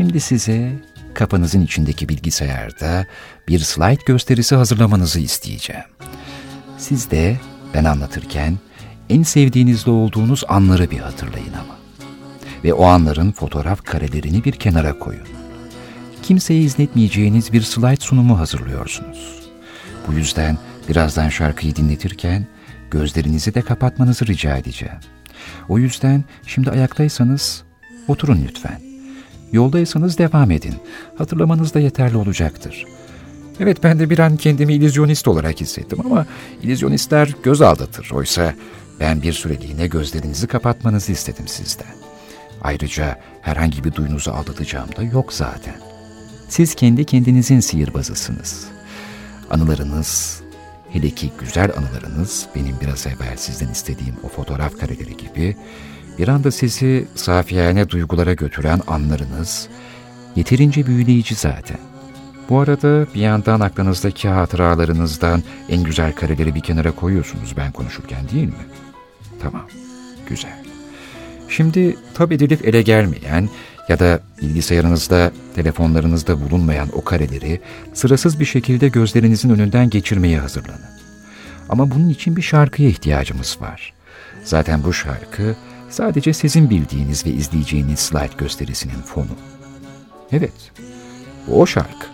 [0.00, 0.72] Şimdi size
[1.14, 3.06] kafanızın içindeki bilgisayarda
[3.48, 5.84] bir slide gösterisi hazırlamanızı isteyeceğim.
[6.78, 7.36] Siz de
[7.74, 8.58] ben anlatırken
[9.08, 11.78] en sevdiğinizde olduğunuz anları bir hatırlayın ama.
[12.64, 15.26] Ve o anların fotoğraf karelerini bir kenara koyun.
[16.22, 19.50] Kimseye izletmeyeceğiniz bir slide sunumu hazırlıyorsunuz.
[20.08, 20.58] Bu yüzden
[20.88, 22.46] birazdan şarkıyı dinletirken
[22.90, 24.98] gözlerinizi de kapatmanızı rica edeceğim.
[25.68, 27.62] O yüzden şimdi ayaktaysanız
[28.08, 28.89] oturun lütfen.
[29.52, 30.74] Yoldaysanız devam edin.
[31.18, 32.84] Hatırlamanız da yeterli olacaktır.
[33.60, 36.26] Evet ben de bir an kendimi illüzyonist olarak hissettim ama
[36.62, 38.10] illüzyonistler göz aldatır.
[38.12, 38.54] Oysa
[39.00, 41.94] ben bir süreliğine gözlerinizi kapatmanızı istedim sizden.
[42.62, 45.74] Ayrıca herhangi bir duyunuzu aldatacağım da yok zaten.
[46.48, 48.66] Siz kendi kendinizin sihirbazısınız.
[49.50, 50.40] Anılarınız,
[50.90, 55.56] hele ki güzel anılarınız benim biraz evvel sizden istediğim o fotoğraf kareleri gibi
[56.20, 59.68] bir anda sizi safiyane duygulara götüren anlarınız
[60.36, 61.78] yeterince büyüleyici zaten.
[62.48, 68.46] Bu arada bir yandan aklınızdaki hatıralarınızdan en güzel kareleri bir kenara koyuyorsunuz ben konuşurken değil
[68.46, 68.64] mi?
[69.42, 69.66] Tamam,
[70.28, 70.64] güzel.
[71.48, 73.48] Şimdi tab edilip ele gelmeyen
[73.88, 77.60] ya da bilgisayarınızda, telefonlarınızda bulunmayan o kareleri
[77.94, 80.90] sırasız bir şekilde gözlerinizin önünden geçirmeye hazırlanın.
[81.68, 83.92] Ama bunun için bir şarkıya ihtiyacımız var.
[84.44, 85.56] Zaten bu şarkı
[85.90, 89.36] sadece sizin bildiğiniz ve izleyeceğiniz slide gösterisinin fonu.
[90.32, 90.72] Evet,
[91.46, 92.06] bu o şarkı.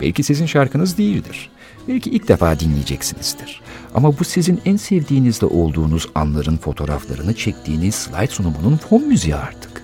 [0.00, 1.50] Belki sizin şarkınız değildir.
[1.88, 3.60] Belki ilk defa dinleyeceksinizdir.
[3.94, 9.82] Ama bu sizin en sevdiğinizde olduğunuz anların fotoğraflarını çektiğiniz slide sunumunun fon müziği artık.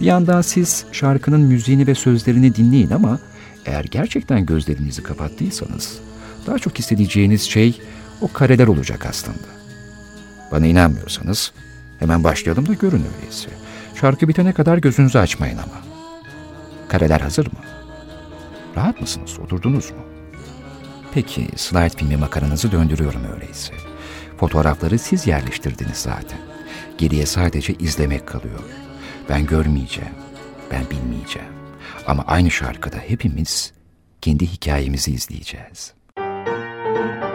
[0.00, 3.18] Bir yandan siz şarkının müziğini ve sözlerini dinleyin ama
[3.66, 5.98] eğer gerçekten gözlerinizi kapattıysanız
[6.46, 7.80] daha çok hissedeceğiniz şey
[8.20, 9.48] o kareler olacak aslında.
[10.52, 11.52] Bana inanmıyorsanız
[11.98, 13.50] hemen başlayalım da görün öyleyse.
[13.94, 15.82] Şarkı bitene kadar gözünüzü açmayın ama.
[16.88, 17.58] Kareler hazır mı?
[18.76, 19.38] Rahat mısınız?
[19.38, 19.96] Oturdunuz mu?
[21.14, 23.74] Peki slide filmi makaranızı döndürüyorum öyleyse.
[24.38, 26.38] Fotoğrafları siz yerleştirdiniz zaten.
[26.98, 28.60] Geriye sadece izlemek kalıyor.
[29.28, 30.14] Ben görmeyeceğim,
[30.70, 31.48] ben bilmeyeceğim.
[32.06, 33.72] Ama aynı şarkıda hepimiz
[34.20, 35.94] kendi hikayemizi izleyeceğiz.
[36.18, 37.25] Müzik